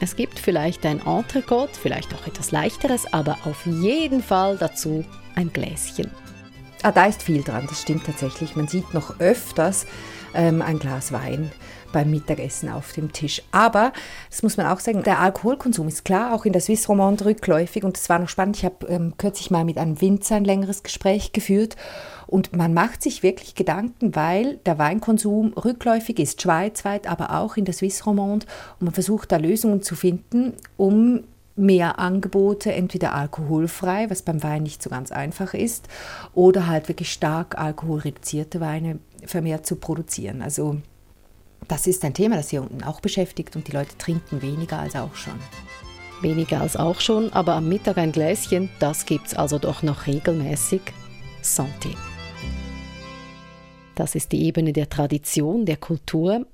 Es 0.00 0.16
gibt 0.16 0.38
vielleicht 0.38 0.86
ein 0.86 1.00
Entrecote, 1.04 1.74
vielleicht 1.74 2.14
auch 2.14 2.26
etwas 2.26 2.52
leichteres, 2.52 3.12
aber 3.12 3.36
auf 3.44 3.66
jeden 3.66 4.22
Fall 4.22 4.56
dazu 4.56 5.04
ein 5.34 5.52
Gläschen. 5.52 6.10
Ah, 6.82 6.92
da 6.92 7.04
ist 7.04 7.22
viel 7.22 7.42
dran, 7.42 7.66
das 7.68 7.82
stimmt 7.82 8.06
tatsächlich. 8.06 8.56
Man 8.56 8.68
sieht 8.68 8.94
noch 8.94 9.20
öfters 9.20 9.86
ähm, 10.34 10.62
ein 10.62 10.78
Glas 10.78 11.12
Wein 11.12 11.50
beim 11.92 12.10
Mittagessen 12.10 12.68
auf 12.68 12.92
dem 12.92 13.12
Tisch. 13.12 13.42
Aber, 13.52 13.92
das 14.28 14.42
muss 14.42 14.56
man 14.56 14.66
auch 14.66 14.80
sagen, 14.80 15.02
der 15.02 15.20
Alkoholkonsum 15.20 15.88
ist 15.88 16.04
klar 16.04 16.34
auch 16.34 16.44
in 16.44 16.52
der 16.52 16.62
Swiss 16.62 16.88
Romande 16.88 17.24
rückläufig 17.24 17.84
und 17.84 17.96
es 17.96 18.08
war 18.08 18.18
noch 18.18 18.28
spannend. 18.28 18.56
Ich 18.56 18.64
habe 18.64 18.86
ähm, 18.88 19.14
kürzlich 19.18 19.50
mal 19.50 19.64
mit 19.64 19.78
einem 19.78 20.00
Winzer 20.00 20.36
ein 20.36 20.44
längeres 20.44 20.82
Gespräch 20.82 21.32
geführt 21.32 21.76
und 22.26 22.56
man 22.56 22.72
macht 22.74 23.02
sich 23.02 23.22
wirklich 23.22 23.54
Gedanken, 23.54 24.14
weil 24.14 24.58
der 24.66 24.78
Weinkonsum 24.78 25.52
rückläufig 25.52 26.18
ist, 26.18 26.40
schweizweit, 26.40 27.06
aber 27.08 27.36
auch 27.36 27.56
in 27.56 27.64
der 27.64 27.74
Swiss 27.74 28.06
Romande 28.06 28.46
und 28.78 28.86
man 28.86 28.94
versucht 28.94 29.32
da 29.32 29.36
Lösungen 29.36 29.82
zu 29.82 29.96
finden, 29.96 30.54
um 30.76 31.24
mehr 31.56 31.98
Angebote, 31.98 32.72
entweder 32.72 33.14
alkoholfrei, 33.14 34.08
was 34.10 34.22
beim 34.22 34.42
Wein 34.42 34.62
nicht 34.62 34.82
so 34.82 34.90
ganz 34.90 35.12
einfach 35.12 35.54
ist, 35.54 35.88
oder 36.34 36.66
halt 36.66 36.88
wirklich 36.88 37.12
stark 37.12 37.58
alkoholreduzierte 37.58 38.60
Weine 38.60 38.98
vermehrt 39.26 39.66
zu 39.66 39.76
produzieren. 39.76 40.42
Also 40.42 40.76
das 41.70 41.86
ist 41.86 42.04
ein 42.04 42.14
Thema, 42.14 42.36
das 42.36 42.50
hier 42.50 42.62
unten 42.62 42.82
auch 42.82 43.00
beschäftigt 43.00 43.54
und 43.54 43.68
die 43.68 43.72
Leute 43.72 43.96
trinken 43.96 44.42
weniger 44.42 44.80
als 44.80 44.96
auch 44.96 45.14
schon. 45.14 45.38
Weniger 46.20 46.60
als 46.60 46.76
auch 46.76 47.00
schon, 47.00 47.32
aber 47.32 47.54
am 47.54 47.68
Mittag 47.68 47.96
ein 47.96 48.10
Gläschen, 48.10 48.68
das 48.80 49.06
gibt's 49.06 49.34
also 49.34 49.58
doch 49.58 49.82
noch 49.82 50.06
regelmäßig. 50.06 50.80
Santé. 51.42 51.94
Das 53.94 54.14
ist 54.14 54.32
die 54.32 54.44
Ebene 54.44 54.72
der 54.72 54.90
Tradition, 54.90 55.64
der 55.64 55.76
Kultur. 55.76 56.44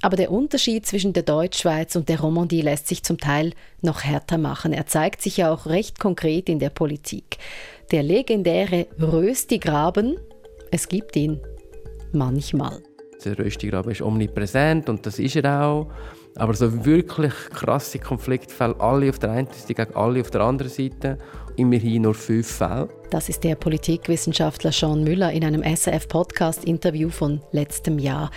Aber 0.00 0.16
der 0.16 0.32
Unterschied 0.32 0.84
zwischen 0.86 1.12
der 1.12 1.22
Deutschschweiz 1.22 1.94
und 1.94 2.08
der 2.08 2.20
Romandie 2.20 2.62
lässt 2.62 2.88
sich 2.88 3.04
zum 3.04 3.18
Teil 3.18 3.52
noch 3.82 4.02
härter 4.02 4.38
machen. 4.38 4.72
Er 4.72 4.86
zeigt 4.86 5.22
sich 5.22 5.36
ja 5.36 5.52
auch 5.52 5.66
recht 5.66 6.00
konkret 6.00 6.48
in 6.48 6.58
der 6.58 6.70
Politik. 6.70 7.38
Der 7.92 8.02
legendäre 8.02 8.88
Röstigraben, 8.98 10.16
es 10.72 10.88
gibt 10.88 11.14
ihn 11.14 11.40
manchmal 12.12 12.82
der 13.22 13.38
Röstigraben 13.38 13.92
ist 13.92 14.02
omnipräsent 14.02 14.88
und 14.88 15.04
das 15.06 15.18
ist 15.18 15.36
er 15.36 15.64
auch. 15.64 15.90
Aber 16.36 16.54
so 16.54 16.84
wirklich 16.84 17.32
krasse 17.50 17.98
Konfliktfälle, 17.98 18.78
alle 18.80 19.10
auf 19.10 19.18
der 19.18 19.32
einen 19.32 19.48
Seite 19.48 19.74
gegen 19.74 19.94
alle 19.94 20.20
auf 20.20 20.30
der 20.30 20.40
anderen 20.42 20.72
Seite, 20.72 21.18
immerhin 21.56 22.02
nur 22.02 22.14
fünf 22.14 22.50
Fälle. 22.50 22.88
Das 23.10 23.28
ist 23.28 23.44
der 23.44 23.56
Politikwissenschaftler 23.56 24.72
Sean 24.72 25.04
Müller 25.04 25.32
in 25.32 25.44
einem 25.44 25.62
SRF-Podcast-Interview 25.62 27.10
von 27.10 27.40
letztem 27.52 27.98
Jahr. 27.98 28.30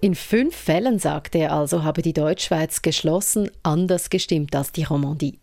In 0.00 0.14
fünf 0.14 0.54
Fällen, 0.54 0.98
sagte 0.98 1.38
er 1.38 1.52
also, 1.52 1.82
habe 1.82 2.02
die 2.02 2.12
Deutschschweiz 2.12 2.82
geschlossen 2.82 3.50
anders 3.62 4.10
gestimmt 4.10 4.54
als 4.54 4.72
die 4.72 4.84
Romandie. 4.84 5.38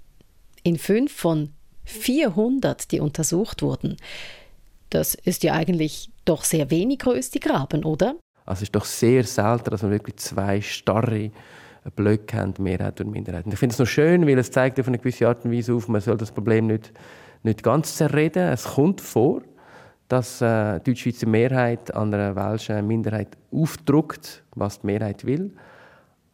In 0.64 0.78
fünf 0.78 1.12
von 1.12 1.50
400, 1.86 2.92
die 2.92 3.00
untersucht 3.00 3.62
wurden. 3.62 3.98
Das 4.90 5.16
ist 5.16 5.44
ja 5.44 5.54
eigentlich 5.54 6.10
doch 6.26 6.44
sehr 6.44 6.70
wenig 6.70 7.06
Röstigraben, 7.06 7.84
oder? 7.84 8.16
Also 8.46 8.60
es 8.60 8.64
ist 8.64 8.76
doch 8.76 8.86
sehr 8.86 9.24
selten, 9.24 9.70
dass 9.70 9.84
man 9.84 9.92
wirklich 9.92 10.18
zwei 10.18 10.62
starre 10.62 11.32
Blöcke 11.96 12.38
haben, 12.38 12.54
Mehrheit 12.60 13.00
und 13.02 13.12
Minderheit. 13.12 13.46
Und 13.46 13.54
ich 13.54 13.60
finde 13.60 13.74
es 13.74 13.80
noch 13.80 13.88
schön, 13.88 14.28
weil 14.28 14.38
es 14.38 14.52
zeigt 14.52 14.80
auf 14.80 14.88
eine 14.88 14.98
gewisse 14.98 15.28
Art 15.28 15.46
und 15.46 15.52
Weise 15.52 15.74
auf, 15.74 15.88
man 15.88 16.02
soll 16.02 16.18
das 16.18 16.32
Problem 16.32 16.68
nicht, 16.68 16.92
nicht 17.44 17.64
ganz 17.64 17.96
zerreden. 17.96 18.48
Es 18.48 18.64
kommt 18.64 19.02
vor, 19.02 19.42
dass 20.08 20.42
äh, 20.42 20.80
die 20.80 20.92
Deutschschweizer 20.92 21.28
Mehrheit 21.28 21.94
an 21.94 22.14
einer 22.14 22.36
welschen 22.36 22.86
Minderheit 22.88 23.38
aufdruckt, 23.52 24.44
was 24.56 24.82
die 24.82 24.88
Mehrheit 24.88 25.26
will. 25.26 25.54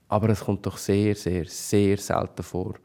Aber 0.07 0.29
es 0.29 0.41
kommt 0.41 0.65
doch 0.65 0.77
sehr, 0.77 1.15
sehr, 1.15 1.45
sehr 1.45 1.97
selten 1.97 2.43
vor. 2.43 2.75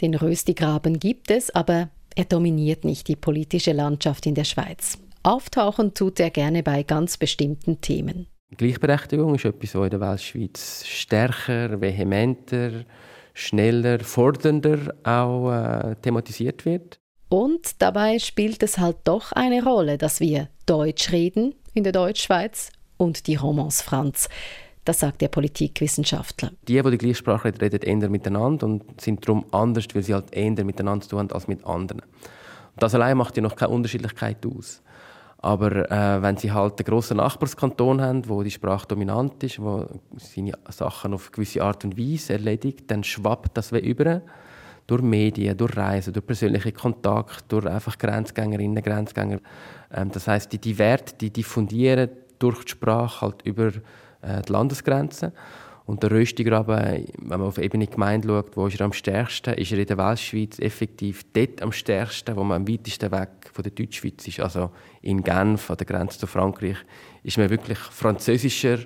Den 0.00 0.14
Röstigraben 0.14 0.98
gibt 0.98 1.30
es, 1.30 1.54
aber 1.54 1.88
er 2.14 2.24
dominiert 2.24 2.84
nicht 2.84 3.08
die 3.08 3.16
politische 3.16 3.72
Landschaft 3.72 4.26
in 4.26 4.34
der 4.34 4.44
Schweiz. 4.44 4.98
Auftauchen 5.22 5.94
tut 5.94 6.18
er 6.18 6.30
gerne 6.30 6.62
bei 6.62 6.82
ganz 6.82 7.16
bestimmten 7.16 7.80
Themen. 7.80 8.26
Gleichberechtigung 8.56 9.34
ist 9.34 9.44
etwas, 9.44 9.74
was 9.74 9.84
in 9.84 9.90
der 9.90 10.00
Weltschweiz 10.00 10.84
stärker, 10.86 11.80
vehementer, 11.80 12.84
schneller, 13.34 14.00
fordernder 14.00 14.94
auch 15.04 15.50
äh, 15.50 15.96
thematisiert 16.02 16.64
wird. 16.64 17.00
Und 17.28 17.80
dabei 17.80 18.18
spielt 18.18 18.62
es 18.62 18.78
halt 18.78 18.98
doch 19.04 19.32
eine 19.32 19.64
Rolle, 19.64 19.96
dass 19.96 20.20
wir 20.20 20.48
Deutsch 20.66 21.12
reden 21.12 21.54
in 21.72 21.82
der 21.82 21.92
Deutschschweiz 21.92 22.70
und 22.98 23.26
die 23.26 23.36
Romans 23.36 23.80
Franz. 23.80 24.28
Das 24.84 25.00
sagt 25.00 25.20
der 25.20 25.28
Politikwissenschaftler. 25.28 26.50
Die, 26.68 26.82
die 26.82 26.90
die 26.90 26.98
Gleichsprache 26.98 27.46
reden, 27.46 27.58
reden 27.60 28.02
eher 28.02 28.10
miteinander 28.10 28.66
und 28.66 29.00
sind 29.00 29.26
darum 29.26 29.46
anders, 29.52 29.86
weil 29.94 30.02
sie 30.02 30.12
halt 30.12 30.32
eher 30.32 30.64
miteinander 30.64 31.04
zu 31.04 31.10
tun 31.10 31.20
haben 31.20 31.32
als 31.32 31.48
mit 31.48 31.64
anderen. 31.64 32.02
das 32.76 32.94
allein 32.94 33.16
macht 33.16 33.36
ja 33.36 33.42
noch 33.42 33.56
keine 33.56 33.72
Unterschiedlichkeit 33.72 34.44
aus. 34.44 34.82
Aber 35.42 35.90
äh, 35.90 36.22
wenn 36.22 36.36
sie 36.36 36.52
halt 36.52 36.78
einen 36.78 36.86
grossen 36.86 37.16
Nachbarskanton 37.16 38.00
haben, 38.00 38.28
wo 38.28 38.44
die 38.44 38.50
Sprache 38.50 38.86
dominant 38.86 39.42
ist, 39.42 39.60
wo 39.60 39.86
seine 40.16 40.52
Sachen 40.68 41.14
auf 41.14 41.32
gewisse 41.32 41.62
Art 41.62 41.84
und 41.84 41.98
Weise 41.98 42.34
erledigt, 42.34 42.84
dann 42.88 43.02
schwappt 43.02 43.56
das 43.56 43.72
wie 43.72 43.80
über 43.80 44.22
durch 44.86 45.02
Medien, 45.02 45.56
durch 45.56 45.76
Reisen, 45.76 46.12
durch 46.12 46.26
persönliche 46.26 46.70
Kontakte, 46.70 47.44
durch 47.48 47.66
einfach 47.66 47.98
Grenzgängerinnen, 47.98 48.82
Grenzgänger. 48.84 49.40
Ähm, 49.92 50.12
das 50.12 50.28
heißt, 50.28 50.52
die, 50.52 50.58
die 50.58 50.78
Werte, 50.78 51.14
die 51.20 51.30
diffundieren 51.30 52.10
durch 52.38 52.64
die 52.64 52.70
Sprache 52.70 53.22
halt 53.22 53.42
über 53.42 53.72
äh, 54.22 54.42
die 54.46 54.52
Landesgrenzen. 54.52 55.32
Und 55.84 56.02
der 56.02 56.12
Röstigraben, 56.12 57.06
wenn 57.18 57.38
man 57.40 57.48
auf 57.48 57.58
Ebene 57.58 57.86
Gemeinde 57.86 58.28
schaut, 58.28 58.56
wo 58.56 58.66
ist 58.66 58.78
er 58.78 58.86
am 58.86 58.92
stärksten, 58.92 59.54
ist 59.54 59.72
er 59.72 59.78
in 59.78 59.86
der 59.86 59.98
Westschweiz 59.98 60.58
effektiv 60.58 61.24
dort 61.32 61.60
am 61.60 61.72
stärksten, 61.72 62.36
wo 62.36 62.44
man 62.44 62.62
am 62.62 62.68
weitesten 62.68 63.10
weg 63.10 63.50
von 63.52 63.64
der 63.64 63.72
Deutschschweiz 63.72 64.26
ist. 64.28 64.40
Also 64.40 64.70
in 65.00 65.22
Genf, 65.24 65.70
an 65.70 65.76
der 65.76 65.86
Grenze 65.86 66.18
zu 66.18 66.26
Frankreich, 66.26 66.76
ist 67.24 67.38
man 67.38 67.50
wirklich 67.50 67.78
französischer 67.78 68.78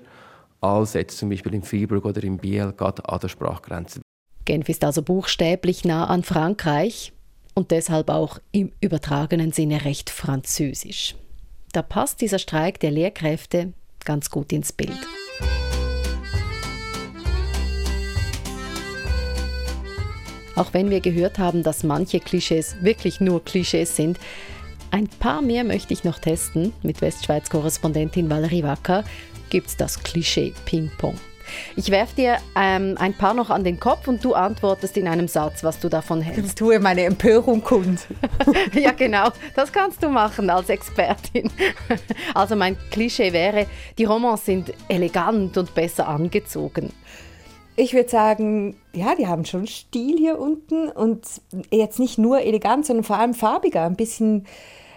als 0.61 0.95
jetzt 0.95 1.19
zum 1.19 1.29
Beispiel 1.29 1.55
in 1.55 1.63
Freiburg 1.63 2.05
oder 2.05 2.23
in 2.25 2.39
Biel, 2.39 2.73
gerade 2.77 3.07
an 3.09 3.21
der 3.21 3.29
Sprachgrenze. 3.29 4.01
Genf 4.47 4.69
ist 4.69 4.85
also 4.85 5.03
buchstäblich 5.03 5.85
nah 5.85 6.07
an 6.07 6.23
Frankreich 6.23 7.13
und 7.55 7.71
deshalb 7.71 8.11
auch 8.11 8.39
im 8.53 8.73
übertragenen 8.81 9.53
Sinne 9.53 9.85
recht 9.85 10.09
französisch. 10.09 11.15
Da 11.73 11.83
passt 11.83 12.21
dieser 12.21 12.39
Streik 12.39 12.81
der 12.81 12.91
Lehrkräfte 12.91 13.73
ganz 14.05 14.31
gut 14.31 14.53
ins 14.53 14.73
Bild. 14.73 14.97
Auch 20.57 20.73
wenn 20.73 20.91
wir 20.91 21.01
gehört 21.01 21.39
haben, 21.39 21.63
dass 21.63 21.85
manche 21.85 22.19
Klischees 22.19 22.77
wirklich 22.81 23.21
nur 23.21 23.45
Klischees 23.45 23.95
sind, 23.95 24.19
ein 24.91 25.07
paar 25.07 25.43
mehr 25.43 25.65
möchte 25.65 25.93
ich 25.93 26.05
noch 26.05 26.19
testen. 26.19 26.73
Mit 26.83 27.03
Westschweiz-Korrespondentin 27.03 28.31
Valerie 28.31 28.63
Wacker 28.63 29.05
gibt 29.51 29.69
es 29.69 29.77
das 29.77 30.03
Klischee 30.03 30.55
Ping-Pong. 30.65 31.17
Ich 31.77 31.91
werfe 31.91 32.17
dir 32.17 32.39
ähm, 32.57 32.97
ein 32.99 33.15
paar 33.15 33.35
noch 33.35 33.51
an 33.51 33.63
den 33.63 33.79
Kopf 33.79 34.09
und 34.09 34.25
du 34.25 34.35
antwortest 34.35 34.97
in 34.97 35.07
einem 35.07 35.29
Satz, 35.29 35.63
was 35.63 35.79
du 35.79 35.89
davon 35.89 36.21
hältst. 36.21 36.45
Ich 36.45 36.55
tue 36.55 36.81
meine 36.81 37.05
Empörung 37.05 37.63
kund. 37.63 38.07
ja, 38.73 38.93
genau. 38.93 39.29
Das 39.55 39.73
kannst 39.73 40.03
du 40.03 40.09
machen 40.09 40.51
als 40.51 40.69
Expertin. 40.69 41.51
also 42.35 42.57
mein 42.57 42.77
Klischee 42.91 43.33
wäre, 43.33 43.67
die 43.99 44.05
Romans 44.05 44.45
sind 44.45 44.73
elegant 44.89 45.57
und 45.57 45.75
besser 45.75 46.09
angezogen. 46.09 46.93
Ich 47.79 47.93
würde 47.93 48.09
sagen, 48.09 48.77
ja, 48.95 49.15
die 49.15 49.27
haben 49.27 49.45
schon 49.45 49.67
Stil 49.67 50.17
hier 50.17 50.39
unten 50.39 50.89
und 50.89 51.27
jetzt 51.71 51.99
nicht 51.99 52.17
nur 52.17 52.41
elegant, 52.41 52.87
sondern 52.87 53.05
vor 53.05 53.19
allem 53.19 53.35
farbiger. 53.35 53.85
Ein 53.85 53.97
bisschen, 53.97 54.47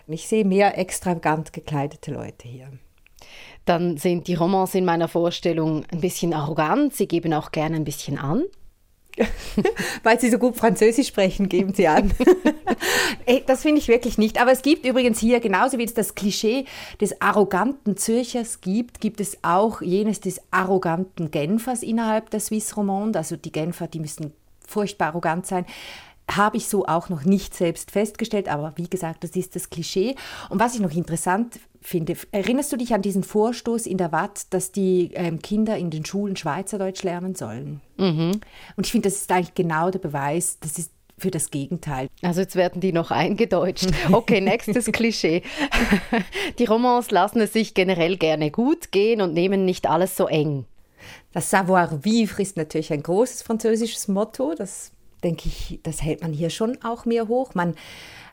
ich 0.08 0.30
sehe 0.30 0.46
mehr 0.46 0.78
extravagant 0.78 1.52
gekleidete 1.52 2.14
Leute 2.14 2.48
hier. 2.48 2.72
Dann 3.66 3.98
sind 3.98 4.28
die 4.28 4.34
Romans 4.34 4.74
in 4.76 4.86
meiner 4.86 5.10
Vorstellung 5.10 5.84
ein 5.92 6.00
bisschen 6.00 6.34
arrogant. 6.34 6.96
Sie 6.96 7.08
geben 7.08 7.34
auch 7.34 7.52
gerne 7.52 7.76
ein 7.76 7.84
bisschen 7.84 8.18
an. 8.18 8.46
Weil 10.04 10.20
Sie 10.20 10.30
so 10.30 10.38
gut 10.38 10.56
Französisch 10.56 11.08
sprechen, 11.08 11.50
geben 11.50 11.74
Sie 11.74 11.88
an. 11.88 12.12
das 13.48 13.62
finde 13.62 13.80
ich 13.80 13.88
wirklich 13.88 14.18
nicht. 14.18 14.42
Aber 14.42 14.52
es 14.52 14.62
gibt 14.62 14.86
übrigens 14.86 15.20
hier, 15.20 15.40
genauso 15.40 15.78
wie 15.78 15.84
es 15.84 15.94
das 15.94 16.16
Klischee 16.16 16.66
des 17.02 17.22
arroganten 17.22 17.98
Zürchers 17.98 18.62
gibt, 18.62 19.02
gibt 19.02 19.20
es 19.22 19.38
auch 19.42 19.82
jenes 19.82 20.20
des 20.22 20.42
arroganten 20.52 21.32
Genfers 21.32 21.84
innerhalb 21.84 22.30
der 22.30 22.40
Swiss 22.40 22.76
Romande. 22.78 23.20
Also 23.20 23.36
die 23.36 23.52
Genfer, 23.52 23.88
die 23.88 24.00
müssen 24.00 24.34
furchtbar 24.66 25.08
arrogant 25.08 25.46
sein 25.48 25.66
habe 26.36 26.58
ich 26.58 26.68
so 26.68 26.86
auch 26.86 27.10
noch 27.10 27.24
nicht 27.24 27.56
selbst 27.56 27.92
festgestellt, 27.92 28.50
aber 28.50 28.74
wie 28.76 28.90
gesagt, 28.90 29.24
das 29.24 29.32
ist 29.32 29.56
das 29.56 29.70
Klischee. 29.70 30.16
Und 30.50 30.60
was 30.60 30.76
ich 30.76 30.82
noch 30.82 30.92
interessant 30.92 31.60
finde, 31.82 32.16
erinnerst 32.32 32.72
du 32.72 32.78
dich 32.78 32.94
an 32.94 33.02
diesen 33.02 33.24
Vorstoß 33.24 33.86
in 33.86 33.98
der 33.98 34.12
Watt, 34.12 34.48
dass 34.52 34.72
die 34.72 35.12
ähm, 35.14 35.42
Kinder 35.42 35.78
in 35.78 35.90
den 35.90 36.06
Schulen 36.06 36.36
Schweizerdeutsch 36.36 37.04
lernen 37.04 37.36
sollen? 37.36 37.82
Mhm. 37.98 38.40
Und 38.76 38.86
ich 38.86 38.92
finde, 38.92 39.10
das 39.10 39.22
ist 39.22 39.32
eigentlich 39.32 39.56
genau 39.56 39.90
der 39.90 40.00
Beweis, 40.00 40.58
das 40.60 40.78
ist 40.78 40.92
für 41.18 41.32
das 41.32 41.52
Gegenteil. 41.52 42.08
Also 42.22 42.42
jetzt 42.42 42.56
werden 42.56 42.82
die 42.82 42.94
noch 42.94 43.12
eingedeutscht. 43.12 43.90
Okay, 44.12 44.40
nächstes 44.40 44.86
Klischee. 44.92 45.44
Die 46.58 46.66
Romans 46.66 47.12
lassen 47.12 47.42
es 47.42 47.52
sich 47.52 47.74
generell 47.74 48.16
gerne 48.18 48.52
gut 48.52 48.92
gehen 48.92 49.22
und 49.22 49.34
nehmen 49.34 49.66
nicht 49.66 49.88
alles 49.90 50.16
so 50.16 50.28
eng. 50.28 50.66
Das 51.34 51.50
Savoir-vivre 51.50 52.42
ist 52.42 52.58
natürlich 52.58 52.92
ein 52.94 53.04
großes 53.04 53.42
französisches 53.42 54.08
Motto. 54.08 54.54
Das 54.56 54.92
denke 55.24 55.48
ich, 55.48 55.80
das 55.84 56.02
hält 56.02 56.22
man 56.22 56.34
hier 56.34 56.50
schon 56.50 56.78
auch 56.84 57.06
mehr 57.06 57.28
hoch. 57.28 57.56
Man, 57.56 57.76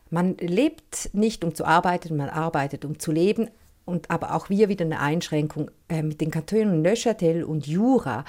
man 0.09 0.37
lebt 0.37 1.09
nicht, 1.13 1.43
um 1.43 1.55
zu 1.55 1.65
arbeiten, 1.65 2.17
man 2.17 2.29
arbeitet, 2.29 2.85
um 2.85 2.99
zu 2.99 3.11
leben. 3.11 3.49
Und 3.85 4.11
aber 4.11 4.35
auch 4.35 4.49
wir 4.49 4.67
wieder 4.67 4.83
eine 4.83 4.99
Einschränkung 4.99 5.71
äh, 5.87 6.01
mit 6.01 6.19
den 6.19 6.29
Kantonen 6.29 6.81
Neuchâtel 6.81 7.43
und 7.43 7.67
Jura 7.67 8.25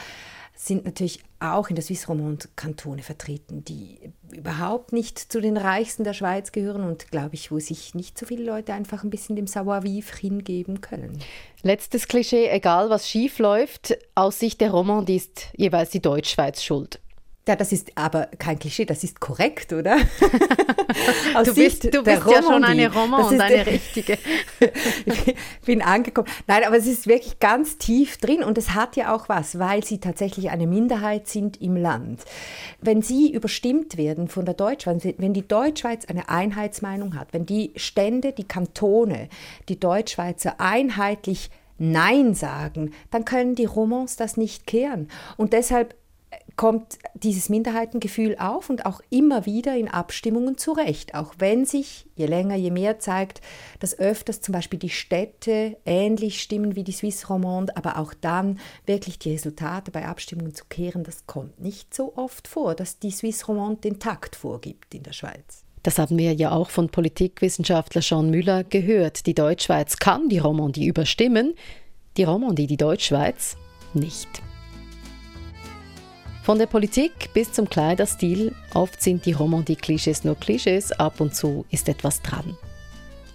sind 0.59 0.85
natürlich 0.85 1.21
auch 1.39 1.69
in 1.69 1.77
der 1.77 1.85
Swiss 1.85 2.09
Romande 2.09 2.49
Kantone 2.57 3.03
vertreten, 3.03 3.65
die 3.65 4.13
überhaupt 4.33 4.93
nicht 4.93 5.19
zu 5.19 5.41
den 5.41 5.57
reichsten 5.57 6.03
der 6.03 6.15
Schweiz 6.15 6.51
gehören 6.51 6.83
und, 6.83 7.13
glaube 7.13 7.35
ich, 7.35 7.53
wo 7.53 7.61
sich 7.61 7.95
nicht 7.95 8.19
so 8.19 8.27
viele 8.27 8.43
Leute 8.43 8.75
einfach 8.75 9.05
ein 9.05 9.11
bisschen 9.11 9.37
dem 9.37 9.47
Savoir-vivre 9.47 10.17
hingeben 10.17 10.81
können. 10.81 11.21
Letztes 11.63 12.09
Klischee, 12.09 12.49
egal 12.49 12.91
was 12.91 13.09
schief 13.09 13.39
läuft, 13.39 13.97
aus 14.17 14.41
Sicht 14.41 14.61
der 14.61 14.73
Romande 14.73 15.15
ist 15.15 15.47
jeweils 15.57 15.91
die 15.91 16.03
Deutschschweiz 16.03 16.63
schuld. 16.63 17.01
Ja, 17.49 17.57
das 17.57 17.73
ist 17.73 17.93
aber 17.95 18.27
kein 18.39 18.59
Klischee, 18.59 18.85
das 18.85 19.05
ist 19.05 19.21
korrekt, 19.21 19.73
oder? 19.73 19.97
du 21.45 21.55
bist, 21.55 21.85
du 21.85 22.03
bist 22.03 22.23
ja 22.31 22.43
schon 22.43 22.63
eine 22.63 22.93
Roman 22.93 23.25
und 23.25 23.41
eine 23.41 23.65
richtige. 23.67 24.19
ich 25.07 25.35
bin 25.65 25.81
angekommen. 25.81 26.29
Nein, 26.47 26.65
aber 26.65 26.77
es 26.77 26.87
ist 26.87 27.07
wirklich 27.07 27.39
ganz 27.39 27.79
tief 27.79 28.19
drin 28.19 28.45
und 28.45 28.59
es 28.59 28.75
hat 28.75 28.97
ja 28.97 29.15
auch 29.15 29.31
was, 29.31 29.59
weil 29.59 29.83
sie 29.83 29.99
tatsächlich 29.99 30.51
eine 30.51 30.67
Minderheit 30.67 31.27
sind 31.27 31.59
im 31.63 31.77
Land. 31.77 32.21
Wenn 32.83 33.01
sie 33.01 33.33
überstimmt 33.33 33.97
werden 33.97 34.29
von 34.29 34.45
der 34.45 34.53
Deutschschweiz, 34.53 35.03
wenn 35.17 35.33
die 35.33 35.49
Deutschschweiz 35.49 36.05
eine 36.05 36.29
Einheitsmeinung 36.29 37.19
hat, 37.19 37.29
wenn 37.33 37.47
die 37.47 37.73
Stände, 37.77 38.33
die 38.33 38.47
Kantone, 38.47 39.31
die 39.71 39.81
Deutschschweizer 39.81 40.57
einheitlich 40.61 41.49
Nein 41.79 42.35
sagen, 42.35 42.93
dann 43.11 43.25
können 43.25 43.55
die 43.55 43.65
Romans 43.65 44.17
das 44.17 44.37
nicht 44.37 44.67
kehren. 44.67 45.09
Und 45.37 45.53
deshalb 45.53 45.95
kommt 46.57 46.99
dieses 47.15 47.49
Minderheitengefühl 47.49 48.37
auf 48.39 48.69
und 48.69 48.85
auch 48.85 49.01
immer 49.11 49.47
wieder 49.47 49.77
in 49.77 49.89
Abstimmungen 49.89 50.59
zurecht, 50.59 51.15
auch 51.15 51.35
wenn 51.39 51.65
sich 51.65 52.07
je 52.17 52.27
länger, 52.27 52.57
je 52.57 52.73
mehr 52.73 52.99
zeigt, 52.99 53.41
dass 53.79 53.99
öfters 53.99 54.41
zum 54.41 54.53
Beispiel 54.53 54.79
die 54.79 54.91
Städte 54.91 55.77
ähnlich 55.87 56.43
stimmen 56.43 56.75
wie 56.75 56.83
die 56.83 56.93
Swiss 56.93 57.31
Romande, 57.31 57.77
aber 57.77 57.99
auch 57.99 58.13
dann 58.13 58.59
wirklich 58.87 59.21
die 59.21 59.31
Resultate 59.33 59.93
bei 59.93 60.05
Abstimmungen 60.05 60.53
zu 60.53 60.65
kehren, 60.69 61.05
das 61.05 61.27
kommt 61.27 61.61
nicht 61.61 61.95
so 61.95 62.17
oft 62.17 62.49
vor, 62.49 62.75
dass 62.75 62.99
die 62.99 63.13
Swiss 63.13 63.47
Romande 63.47 63.83
den 63.83 64.01
Takt 64.01 64.35
vorgibt 64.35 64.95
in 64.95 65.05
der 65.05 65.13
Schweiz. 65.13 65.65
Das 65.85 65.99
haben 65.99 66.19
wir 66.19 66.35
ja 66.35 66.51
auch 66.51 66.71
von 66.71 66.89
Politikwissenschaftler 66.89 68.01
Jean 68.01 68.31
Müller 68.31 68.65
gehört. 68.65 69.27
Die 69.27 69.35
Deutschschweiz 69.35 69.97
kann 69.97 70.29
die 70.29 70.39
Romandie 70.39 70.87
überstimmen, 70.87 71.55
die 72.17 72.25
Romandie 72.25 72.67
die 72.67 72.77
Deutschschweiz 72.77 73.57
nicht. 73.95 74.43
Von 76.49 76.59
der 76.59 76.67
Politik 76.67 77.35
bis 77.35 77.53
zum 77.53 77.69
Kleiderstil, 77.69 78.55
oft 78.73 79.03
sind 79.03 79.27
die 79.27 79.35
Romandie-Klischees 79.35 80.25
nur 80.25 80.35
Klischees, 80.35 80.93
ab 80.93 81.21
und 81.21 81.35
zu 81.35 81.67
ist 81.71 81.91
etwas 81.91 82.23
dran. 82.23 82.57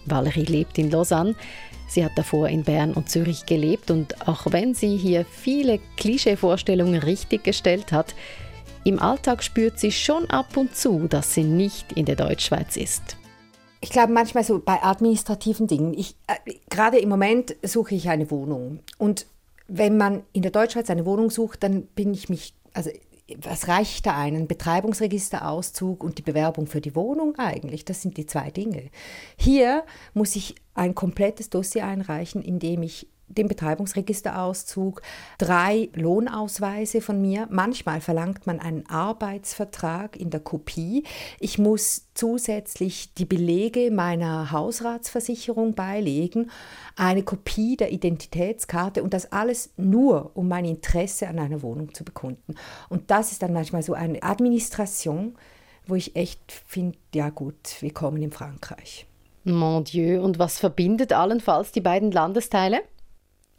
Valerie 0.07 0.45
lebt 0.45 0.79
in 0.79 0.89
Lausanne. 0.89 1.35
Sie 1.87 2.03
hat 2.03 2.13
davor 2.15 2.49
in 2.49 2.63
Bern 2.63 2.93
und 2.93 3.11
Zürich 3.11 3.45
gelebt 3.45 3.91
und 3.91 4.27
auch 4.27 4.47
wenn 4.51 4.73
sie 4.73 4.97
hier 4.97 5.25
viele 5.25 5.79
Klischeevorstellungen 5.97 7.03
richtig 7.03 7.43
gestellt 7.43 7.91
hat, 7.91 8.15
im 8.83 8.99
Alltag 8.99 9.43
spürt 9.43 9.77
sie 9.77 9.91
schon 9.91 10.27
ab 10.31 10.57
und 10.57 10.75
zu, 10.75 11.07
dass 11.07 11.35
sie 11.35 11.43
nicht 11.43 11.91
in 11.91 12.05
der 12.05 12.15
Deutschschweiz 12.15 12.77
ist. 12.77 13.15
Ich 13.79 13.91
glaube 13.91 14.11
manchmal 14.11 14.43
so 14.43 14.57
bei 14.57 14.81
administrativen 14.81 15.67
Dingen. 15.67 15.93
Ich, 15.93 16.15
äh, 16.25 16.53
gerade 16.67 16.97
im 16.97 17.09
Moment 17.09 17.55
suche 17.61 17.93
ich 17.93 18.09
eine 18.09 18.31
Wohnung 18.31 18.79
und 18.97 19.27
wenn 19.67 19.97
man 19.97 20.23
in 20.33 20.41
der 20.41 20.51
Deutschschweiz 20.51 20.89
eine 20.89 21.05
Wohnung 21.05 21.29
sucht, 21.29 21.61
dann 21.61 21.83
bin 21.83 22.11
ich 22.15 22.27
mich, 22.27 22.55
also 22.73 22.89
was 23.37 23.67
reicht 23.67 24.05
da 24.05 24.17
ein? 24.17 24.47
Betreibungsregisterauszug 24.47 26.03
und 26.03 26.17
die 26.17 26.23
Bewerbung 26.23 26.67
für 26.67 26.81
die 26.81 26.95
Wohnung 26.95 27.37
eigentlich. 27.37 27.85
Das 27.85 28.01
sind 28.01 28.17
die 28.17 28.25
zwei 28.25 28.51
Dinge. 28.51 28.89
Hier 29.37 29.83
muss 30.13 30.35
ich 30.35 30.55
ein 30.73 30.93
komplettes 30.93 31.49
Dossier 31.49 31.85
einreichen, 31.85 32.41
in 32.41 32.59
dem 32.59 32.83
ich 32.83 33.07
den 33.27 33.47
Betreibungsregisterauszug, 33.47 35.01
drei 35.37 35.89
Lohnausweise 35.93 37.01
von 37.01 37.21
mir. 37.21 37.47
Manchmal 37.49 38.01
verlangt 38.01 38.45
man 38.47 38.59
einen 38.59 38.87
Arbeitsvertrag 38.87 40.15
in 40.15 40.29
der 40.29 40.39
Kopie. 40.39 41.03
Ich 41.39 41.57
muss 41.57 42.07
zusätzlich 42.13 43.13
die 43.15 43.25
Belege 43.25 43.91
meiner 43.91 44.51
Hausratsversicherung 44.51 45.73
beilegen, 45.73 46.51
eine 46.95 47.23
Kopie 47.23 47.75
der 47.75 47.91
Identitätskarte 47.91 49.03
und 49.03 49.13
das 49.13 49.31
alles 49.31 49.71
nur, 49.77 50.31
um 50.35 50.47
mein 50.47 50.65
Interesse 50.65 51.27
an 51.27 51.39
einer 51.39 51.61
Wohnung 51.61 51.93
zu 51.93 52.03
bekunden. 52.03 52.55
Und 52.89 53.09
das 53.09 53.31
ist 53.31 53.41
dann 53.41 53.53
manchmal 53.53 53.83
so 53.83 53.93
eine 53.93 54.21
Administration, 54.21 55.35
wo 55.85 55.95
ich 55.95 56.15
echt 56.15 56.51
finde, 56.51 56.97
ja 57.13 57.29
gut, 57.29 57.81
willkommen 57.81 58.21
in 58.21 58.31
Frankreich. 58.31 59.05
Mon 59.43 59.83
Dieu, 59.83 60.21
und 60.21 60.39
was 60.39 60.57
verbindet 60.57 61.11
allenfalls 61.11 61.73
die 61.73 61.81
beiden 61.81 62.11
Landesteile? 62.11 62.81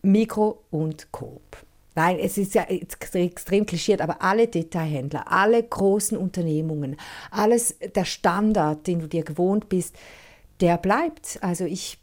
Mikro 0.05 0.65
und 0.71 1.11
Coop. 1.13 1.65
Nein, 1.97 2.19
es 2.19 2.39
ist 2.39 2.55
ja 2.55 2.65
extrem 2.65 3.67
klischiert, 3.67 4.01
aber 4.01 4.21
alle 4.21 4.49
Detailhändler, 4.49 5.31
alle 5.31 5.63
großen 5.63 6.19
Unternehmungen, 6.19 6.97
alles 7.31 7.77
der 7.95 8.05
Standard, 8.05 8.87
den 8.87 8.99
du 8.99 9.07
dir 9.07 9.23
gewohnt 9.23 9.69
bist, 9.69 9.95
der 10.61 10.77
bleibt. 10.77 11.39
Also 11.41 11.65
ich 11.65 11.99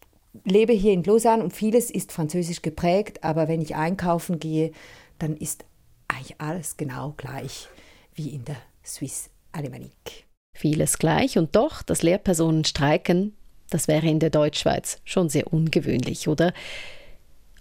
lebe 0.46 0.72
hier 0.72 0.94
in 0.94 1.04
Lausanne 1.04 1.44
und 1.44 1.52
vieles 1.52 1.92
ist 1.92 2.14
französisch 2.14 2.62
geprägt, 2.62 3.24
aber 3.24 3.50
wenn 3.50 3.62
ich 3.62 3.76
einkaufen 3.76 4.40
gehe, 4.40 4.72
dann 5.20 5.36
ist 5.36 5.66
eigentlich 6.08 6.40
alles 6.40 6.78
genau 6.78 7.14
gleich 7.18 7.68
wie 8.16 8.30
in 8.30 8.46
der 8.46 8.58
Swiss 8.86 9.30
Alemanique. 9.52 10.26
Vieles 10.54 11.00
gleich 11.00 11.38
und 11.38 11.56
doch, 11.56 11.82
dass 11.82 12.02
Lehrpersonen 12.02 12.64
streiken, 12.64 13.36
das 13.70 13.88
wäre 13.88 14.08
in 14.08 14.20
der 14.20 14.30
Deutschschweiz 14.30 15.00
schon 15.04 15.30
sehr 15.30 15.52
ungewöhnlich, 15.52 16.28
oder? 16.28 16.54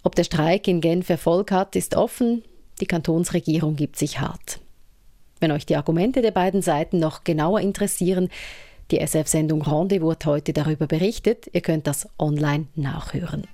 Ob 0.03 0.15
der 0.15 0.25
Streik 0.25 0.67
in 0.67 0.81
Genf 0.81 1.11
Erfolg 1.11 1.51
hat, 1.51 1.77
ist 1.77 1.97
offen. 1.97 2.43
Die 2.81 2.87
Kantonsregierung 2.87 3.77
gibt 3.77 3.97
sich 3.97 4.21
hart. 4.21 4.61
Wenn 5.41 5.53
euch 5.53 5.67
die 5.67 5.77
Argumente 5.77 6.23
der 6.23 6.31
beiden 6.31 6.63
Seiten 6.63 6.99
noch 6.99 7.25
genauer 7.25 7.61
interessieren, 7.61 8.29
die 8.91 8.99
SF-Sendung 8.99 9.63
Rendezvous 9.63 10.13
hat 10.13 10.27
heute 10.27 10.53
darüber 10.53 10.87
berichtet. 10.87 11.49
Ihr 11.53 11.61
könnt 11.61 11.87
das 11.87 12.09
online 12.19 12.67
nachhören. 12.75 13.47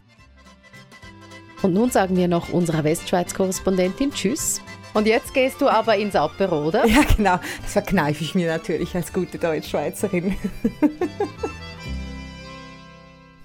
Und 1.63 1.75
nun 1.75 1.91
sagen 1.91 2.17
wir 2.17 2.29
noch 2.29 2.53
unserer 2.53 2.85
Westschweiz-Korrespondentin 2.85 4.13
Tschüss. 4.13 4.61
Und 4.95 5.07
jetzt 5.07 5.35
gehst 5.35 5.61
du 5.61 5.69
aber 5.69 5.97
ins 5.97 6.15
Apero, 6.15 6.67
oder? 6.67 6.87
Ja, 6.87 7.03
genau. 7.17 7.39
Das 7.63 7.73
verkneife 7.73 8.25
ich 8.25 8.35
mir 8.35 8.47
natürlich 8.47 8.95
als 8.95 9.13
gute 9.13 9.39
Deutschschweizerin. 9.39 10.37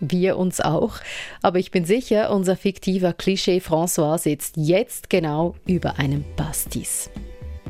Wir 0.01 0.38
uns 0.38 0.60
auch. 0.60 0.96
Aber 1.41 1.60
ich 1.60 1.72
bin 1.72 1.86
sicher, 1.86 2.31
unser 2.31 2.58
fiktiver 2.58 3.14
Klischee 3.14 3.59
François 3.59 4.18
sitzt 4.18 4.57
jetzt 4.57 5.09
genau 5.09 5.55
über 5.66 6.00
einem 6.00 6.25
Pastis. 6.35 7.09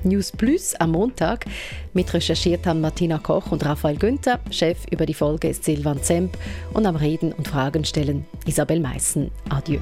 News 0.04 0.32
Plus 0.32 0.74
am 0.76 0.91
Montag. 0.91 1.46
Mit 1.94 2.13
recherchiert 2.13 2.65
haben 2.65 2.82
Martina 2.82 3.20
Koch 3.20 3.52
und 3.52 3.63
Raphael 3.65 3.98
Günther. 3.98 4.39
Chef 4.50 4.80
über 4.89 5.06
die 5.06 5.13
Folge 5.13 5.50
ist 5.50 5.63
Silvan 5.63 6.02
Zemp. 6.02 6.38
Und 6.74 6.86
am 6.86 6.96
Reden 6.96 7.34
und 7.34 7.48
Fragen 7.48 7.86
stellen 7.86 8.26
Isabel 8.46 8.80
Meissen. 8.80 9.30
Adieu. 9.50 9.80